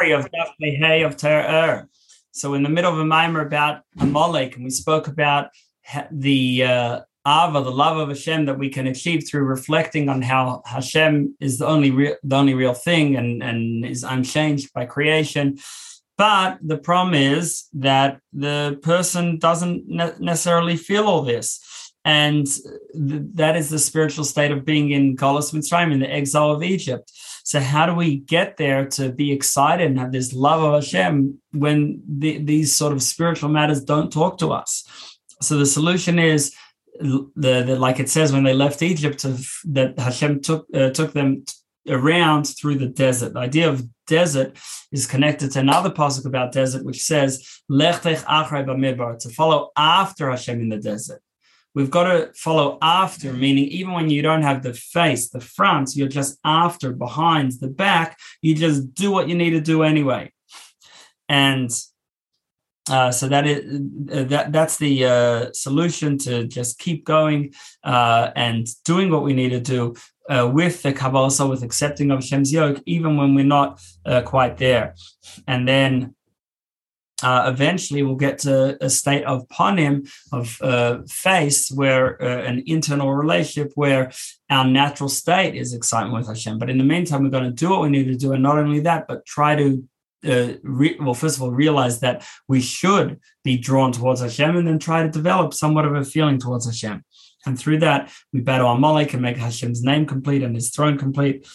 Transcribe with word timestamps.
story 0.00 0.12
of 0.12 0.28
Hay 0.60 1.02
of 1.02 1.16
Ter'er. 1.16 1.88
So 2.32 2.54
in 2.54 2.62
the 2.62 2.68
middle 2.68 2.92
of 2.92 2.98
a 2.98 3.04
maamar 3.04 3.44
about 3.44 3.82
Amalek, 3.98 4.56
and 4.56 4.64
we 4.64 4.70
spoke 4.70 5.08
about 5.08 5.50
the 6.10 6.64
uh, 6.64 7.00
Ava, 7.26 7.62
the 7.62 7.70
love 7.70 7.98
of 7.98 8.08
Hashem 8.08 8.46
that 8.46 8.58
we 8.58 8.70
can 8.70 8.86
achieve 8.86 9.24
through 9.28 9.44
reflecting 9.44 10.08
on 10.08 10.22
how 10.22 10.62
Hashem 10.64 11.36
is 11.38 11.58
the 11.58 11.66
only 11.66 11.90
real, 11.90 12.16
the 12.22 12.36
only 12.36 12.54
real 12.54 12.72
thing 12.72 13.16
and, 13.16 13.42
and 13.42 13.84
is 13.84 14.02
unchanged 14.02 14.72
by 14.72 14.86
creation. 14.86 15.58
But 16.16 16.58
the 16.62 16.78
problem 16.78 17.14
is 17.14 17.64
that 17.74 18.20
the 18.32 18.78
person 18.82 19.38
doesn't 19.38 19.86
ne- 19.86 20.18
necessarily 20.18 20.76
feel 20.76 21.04
all 21.04 21.22
this. 21.22 21.89
And 22.04 22.46
th- 22.46 23.22
that 23.34 23.56
is 23.56 23.68
the 23.68 23.78
spiritual 23.78 24.24
state 24.24 24.50
of 24.50 24.64
being 24.64 24.90
in 24.90 25.16
Golos 25.16 25.52
Mitzrayim, 25.52 25.92
in 25.92 26.00
the 26.00 26.10
exile 26.10 26.50
of 26.50 26.62
Egypt. 26.62 27.12
So, 27.44 27.60
how 27.60 27.86
do 27.86 27.94
we 27.94 28.16
get 28.16 28.56
there 28.56 28.86
to 28.90 29.10
be 29.10 29.32
excited 29.32 29.86
and 29.86 29.98
have 29.98 30.12
this 30.12 30.32
love 30.32 30.62
of 30.62 30.82
Hashem 30.82 31.38
when 31.52 32.02
the, 32.08 32.38
these 32.38 32.74
sort 32.74 32.92
of 32.92 33.02
spiritual 33.02 33.50
matters 33.50 33.84
don't 33.84 34.12
talk 34.12 34.38
to 34.38 34.52
us? 34.52 34.84
So, 35.42 35.58
the 35.58 35.66
solution 35.66 36.18
is 36.18 36.54
the, 37.00 37.64
the 37.66 37.76
like 37.76 38.00
it 38.00 38.08
says 38.08 38.32
when 38.32 38.44
they 38.44 38.54
left 38.54 38.82
Egypt, 38.82 39.22
that 39.72 39.98
Hashem 39.98 40.40
took 40.40 40.66
uh, 40.74 40.90
took 40.90 41.12
them 41.12 41.44
around 41.88 42.44
through 42.44 42.76
the 42.76 42.86
desert. 42.86 43.32
The 43.32 43.40
idea 43.40 43.68
of 43.68 43.86
desert 44.06 44.58
is 44.92 45.06
connected 45.06 45.50
to 45.52 45.60
another 45.60 45.90
pasuk 45.90 46.26
about 46.26 46.52
desert, 46.52 46.84
which 46.84 47.02
says 47.02 47.62
"Lechtech 47.70 48.22
achrei 48.24 49.18
to 49.18 49.28
follow 49.30 49.70
after 49.76 50.30
Hashem 50.30 50.60
in 50.60 50.68
the 50.68 50.78
desert. 50.78 51.22
We've 51.74 51.90
got 51.90 52.04
to 52.04 52.32
follow 52.34 52.78
after, 52.82 53.32
meaning 53.32 53.64
even 53.64 53.92
when 53.92 54.10
you 54.10 54.22
don't 54.22 54.42
have 54.42 54.62
the 54.62 54.74
face, 54.74 55.28
the 55.28 55.40
front, 55.40 55.94
you're 55.94 56.08
just 56.08 56.38
after, 56.44 56.92
behind, 56.92 57.52
the 57.60 57.68
back. 57.68 58.18
You 58.42 58.54
just 58.54 58.92
do 58.94 59.10
what 59.12 59.28
you 59.28 59.36
need 59.36 59.50
to 59.50 59.60
do 59.60 59.82
anyway, 59.82 60.32
and 61.28 61.70
uh, 62.90 63.12
so 63.12 63.28
that 63.28 63.46
is 63.46 63.80
uh, 64.12 64.24
that 64.24 64.52
that's 64.52 64.78
the 64.78 65.04
uh, 65.04 65.52
solution 65.52 66.18
to 66.18 66.46
just 66.46 66.78
keep 66.78 67.04
going 67.04 67.52
uh, 67.84 68.30
and 68.34 68.66
doing 68.84 69.10
what 69.10 69.22
we 69.22 69.32
need 69.32 69.50
to 69.50 69.60
do 69.60 69.94
uh, 70.28 70.50
with 70.52 70.82
the 70.82 70.92
Kabbalah, 70.92 71.30
so 71.30 71.48
with 71.48 71.62
accepting 71.62 72.10
of 72.10 72.18
Hashem's 72.18 72.52
yoke, 72.52 72.82
even 72.86 73.16
when 73.16 73.34
we're 73.34 73.44
not 73.44 73.80
quite 74.24 74.56
there. 74.56 74.94
And 75.46 75.68
then 75.68 76.14
Uh, 77.22 77.44
eventually 77.46 78.02
we'll 78.02 78.16
get 78.16 78.38
to 78.38 78.82
a 78.84 78.90
state 78.90 79.24
of 79.24 79.46
panim, 79.48 80.10
of 80.32 80.60
uh, 80.62 80.98
face, 81.08 81.70
where 81.70 82.22
uh, 82.22 82.42
an 82.44 82.62
internal 82.66 83.12
relationship 83.12 83.72
where 83.74 84.10
our 84.48 84.66
natural 84.66 85.08
state 85.08 85.54
is 85.54 85.74
excitement 85.74 86.14
with 86.14 86.28
Hashem. 86.28 86.58
But 86.58 86.70
in 86.70 86.78
the 86.78 86.84
meantime, 86.84 87.22
we're 87.22 87.30
going 87.30 87.44
to 87.44 87.50
do 87.50 87.70
what 87.70 87.82
we 87.82 87.88
need 87.88 88.06
to 88.06 88.16
do. 88.16 88.32
And 88.32 88.42
not 88.42 88.58
only 88.58 88.80
that, 88.80 89.06
but 89.08 89.26
try 89.26 89.54
to 89.56 89.84
uh, 90.26 90.52
re- 90.62 90.98
well, 91.00 91.14
first 91.14 91.36
of 91.36 91.42
all, 91.42 91.50
realize 91.50 92.00
that 92.00 92.26
we 92.46 92.60
should 92.60 93.18
be 93.42 93.56
drawn 93.56 93.92
towards 93.92 94.20
Hashem 94.20 94.56
and 94.56 94.66
then 94.68 94.78
try 94.78 95.02
to 95.02 95.08
develop 95.08 95.54
somewhat 95.54 95.86
of 95.86 95.94
a 95.94 96.04
feeling 96.04 96.38
towards 96.38 96.66
Hashem. 96.66 97.02
And 97.46 97.58
through 97.58 97.78
that, 97.78 98.12
we 98.32 98.40
battle 98.40 98.70
Amalek 98.70 99.14
and 99.14 99.22
make 99.22 99.38
Hashem's 99.38 99.82
name 99.82 100.06
complete 100.06 100.42
and 100.42 100.54
his 100.54 100.70
throne 100.70 100.98
complete. 100.98 101.46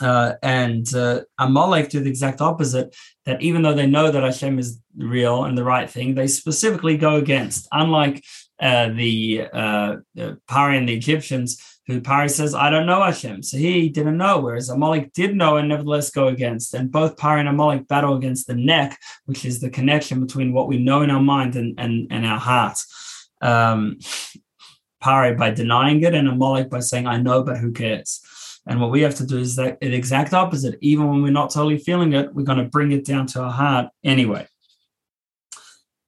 Uh, 0.00 0.34
and 0.42 0.94
uh, 0.94 1.22
Amalek 1.38 1.88
do 1.88 2.00
the 2.00 2.10
exact 2.10 2.40
opposite, 2.40 2.94
that 3.24 3.40
even 3.40 3.62
though 3.62 3.74
they 3.74 3.86
know 3.86 4.10
that 4.10 4.22
Hashem 4.22 4.58
is 4.58 4.78
real 4.96 5.44
and 5.44 5.56
the 5.56 5.64
right 5.64 5.88
thing, 5.88 6.14
they 6.14 6.26
specifically 6.26 6.96
go 6.96 7.16
against. 7.16 7.66
Unlike 7.72 8.24
uh, 8.60 8.90
the, 8.90 9.48
uh, 9.52 9.96
the 10.14 10.38
Pari 10.48 10.76
and 10.76 10.88
the 10.88 10.94
Egyptians, 10.94 11.62
who 11.86 12.00
Pari 12.00 12.28
says, 12.28 12.54
I 12.54 12.68
don't 12.68 12.86
know 12.86 13.02
Hashem. 13.02 13.42
So 13.42 13.56
he 13.56 13.88
didn't 13.88 14.18
know, 14.18 14.40
whereas 14.40 14.68
Amalek 14.68 15.12
did 15.12 15.36
know 15.36 15.56
and 15.56 15.68
nevertheless 15.68 16.10
go 16.10 16.26
against. 16.28 16.74
And 16.74 16.90
both 16.90 17.16
Pari 17.16 17.40
and 17.40 17.48
Amalek 17.48 17.86
battle 17.86 18.16
against 18.16 18.48
the 18.48 18.54
neck, 18.56 18.98
which 19.26 19.44
is 19.44 19.60
the 19.60 19.70
connection 19.70 20.20
between 20.20 20.52
what 20.52 20.68
we 20.68 20.78
know 20.78 21.02
in 21.02 21.10
our 21.10 21.22
mind 21.22 21.54
and, 21.54 21.78
and, 21.78 22.08
and 22.10 22.26
our 22.26 22.40
heart. 22.40 22.78
Um, 23.40 23.98
Pari 25.00 25.34
by 25.36 25.50
denying 25.50 26.02
it, 26.02 26.14
and 26.14 26.26
Amalek 26.26 26.70
by 26.70 26.80
saying, 26.80 27.06
I 27.06 27.18
know, 27.18 27.44
but 27.44 27.58
who 27.58 27.70
cares? 27.70 28.20
And 28.66 28.80
what 28.80 28.90
we 28.90 29.02
have 29.02 29.14
to 29.16 29.26
do 29.26 29.38
is 29.38 29.56
that 29.56 29.80
the 29.80 29.94
exact 29.94 30.34
opposite. 30.34 30.76
Even 30.80 31.08
when 31.08 31.22
we're 31.22 31.30
not 31.30 31.50
totally 31.50 31.78
feeling 31.78 32.12
it, 32.14 32.34
we're 32.34 32.42
going 32.42 32.58
to 32.58 32.64
bring 32.64 32.92
it 32.92 33.04
down 33.04 33.26
to 33.28 33.42
our 33.42 33.52
heart 33.52 33.88
anyway 34.04 34.46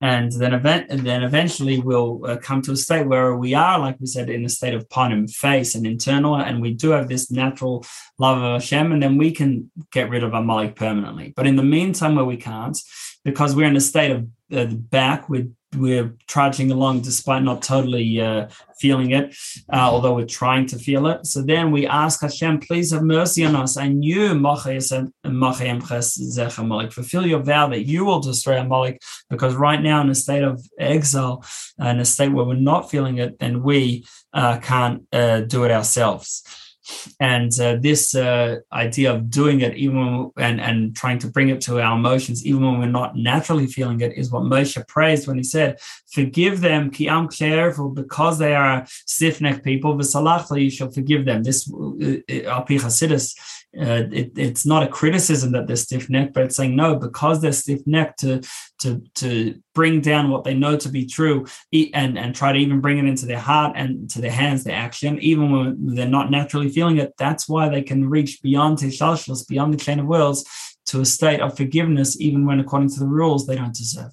and 0.00 0.30
then 0.32 0.52
event 0.52 0.86
and 0.90 1.00
then 1.00 1.22
eventually 1.22 1.80
we'll 1.80 2.20
uh, 2.26 2.36
come 2.36 2.60
to 2.60 2.72
a 2.72 2.76
state 2.76 3.06
where 3.06 3.34
we 3.34 3.54
are 3.54 3.78
like 3.78 3.98
we 3.98 4.06
said 4.06 4.28
in 4.28 4.44
a 4.44 4.48
state 4.48 4.74
of 4.74 4.88
panim 4.90 5.30
face 5.30 5.74
and 5.74 5.86
internal 5.86 6.36
and 6.36 6.60
we 6.60 6.74
do 6.74 6.90
have 6.90 7.08
this 7.08 7.30
natural 7.30 7.84
love 8.18 8.36
of 8.36 8.60
Hashem 8.60 8.92
and 8.92 9.02
then 9.02 9.16
we 9.16 9.30
can 9.30 9.70
get 9.92 10.10
rid 10.10 10.22
of 10.22 10.34
Amalek 10.34 10.76
permanently 10.76 11.32
but 11.34 11.46
in 11.46 11.56
the 11.56 11.62
meantime 11.62 12.14
where 12.14 12.26
we 12.26 12.36
can't 12.36 12.78
because 13.24 13.56
we're 13.56 13.66
in 13.66 13.76
a 13.76 13.80
state 13.80 14.10
of 14.10 14.28
uh, 14.52 14.66
back 14.66 15.28
with 15.30 15.55
we're 15.74 16.14
trudging 16.26 16.70
along 16.70 17.00
despite 17.00 17.42
not 17.42 17.62
totally 17.62 18.20
uh, 18.20 18.48
feeling 18.78 19.10
it, 19.12 19.34
uh, 19.72 19.88
although 19.90 20.14
we're 20.14 20.26
trying 20.26 20.66
to 20.66 20.78
feel 20.78 21.06
it. 21.06 21.26
So 21.26 21.42
then 21.42 21.70
we 21.70 21.86
ask 21.86 22.20
Hashem, 22.20 22.60
please 22.60 22.92
have 22.92 23.02
mercy 23.02 23.44
on 23.44 23.56
us. 23.56 23.76
And 23.76 24.04
you, 24.04 24.30
and 24.30 24.42
Malik, 26.68 26.92
fulfill 26.92 27.26
your 27.26 27.42
vow 27.42 27.68
that 27.68 27.86
you 27.86 28.04
will 28.04 28.20
destroy 28.20 28.60
Amalek, 28.60 29.00
because 29.28 29.54
right 29.54 29.82
now 29.82 30.00
in 30.00 30.10
a 30.10 30.14
state 30.14 30.42
of 30.42 30.62
exile, 30.78 31.44
in 31.78 32.00
a 32.00 32.04
state 32.04 32.32
where 32.32 32.44
we're 32.44 32.54
not 32.54 32.90
feeling 32.90 33.18
it, 33.18 33.38
then 33.38 33.62
we 33.62 34.04
uh, 34.32 34.58
can't 34.58 35.02
uh, 35.12 35.40
do 35.40 35.64
it 35.64 35.70
ourselves 35.70 36.42
and 37.20 37.52
uh, 37.60 37.76
this 37.80 38.14
uh, 38.14 38.56
idea 38.72 39.12
of 39.12 39.30
doing 39.30 39.60
it 39.60 39.76
even 39.76 40.30
and 40.36 40.60
and 40.60 40.96
trying 40.96 41.18
to 41.18 41.28
bring 41.28 41.48
it 41.48 41.60
to 41.60 41.80
our 41.80 41.96
emotions 41.96 42.44
even 42.46 42.62
when 42.62 42.78
we're 42.78 42.86
not 42.86 43.16
naturally 43.16 43.66
feeling 43.66 44.00
it 44.00 44.12
is 44.16 44.30
what 44.30 44.42
Moshe 44.42 44.86
praised 44.88 45.26
when 45.26 45.36
he 45.36 45.42
said 45.42 45.78
forgive 46.12 46.60
them 46.60 46.90
ki 46.90 47.08
am 47.08 47.28
because 47.94 48.38
they 48.38 48.54
are 48.54 48.86
stiff-necked 49.06 49.64
people 49.64 49.96
v'salachta 49.96 50.56
you 50.62 50.70
shall 50.70 50.90
forgive 50.90 51.24
them. 51.24 51.42
This 51.42 51.70
uh, 51.72 52.48
al 52.48 52.64
uh, 53.78 54.04
it, 54.10 54.32
it's 54.36 54.64
not 54.64 54.82
a 54.82 54.88
criticism 54.88 55.52
that 55.52 55.66
they're 55.66 55.76
stiff-necked, 55.76 56.32
but 56.32 56.44
it's 56.44 56.56
saying 56.56 56.74
no, 56.74 56.96
because 56.96 57.40
they're 57.40 57.52
stiff-necked 57.52 58.20
to 58.20 58.40
to 58.80 59.02
to 59.16 59.60
bring 59.74 60.00
down 60.00 60.30
what 60.30 60.44
they 60.44 60.54
know 60.54 60.76
to 60.76 60.88
be 60.88 61.06
true, 61.06 61.46
and 61.72 62.18
and 62.18 62.34
try 62.34 62.52
to 62.52 62.58
even 62.58 62.80
bring 62.80 62.98
it 62.98 63.04
into 63.04 63.26
their 63.26 63.38
heart 63.38 63.74
and 63.76 64.08
to 64.10 64.20
their 64.20 64.30
hands, 64.30 64.64
their 64.64 64.76
action, 64.76 65.18
even 65.20 65.50
when 65.50 65.94
they're 65.94 66.06
not 66.06 66.30
naturally 66.30 66.68
feeling 66.68 66.98
it. 66.98 67.14
That's 67.18 67.48
why 67.48 67.68
they 67.68 67.82
can 67.82 68.08
reach 68.08 68.42
beyond 68.42 68.78
Hishtalshlus, 68.78 69.48
beyond 69.48 69.74
the 69.74 69.78
chain 69.78 70.00
of 70.00 70.06
worlds, 70.06 70.44
to 70.86 71.00
a 71.00 71.04
state 71.04 71.40
of 71.40 71.56
forgiveness, 71.56 72.20
even 72.20 72.46
when 72.46 72.60
according 72.60 72.90
to 72.90 73.00
the 73.00 73.06
rules 73.06 73.46
they 73.46 73.56
don't 73.56 73.74
deserve. 73.74 74.12